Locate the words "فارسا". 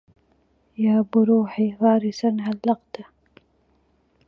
1.79-2.29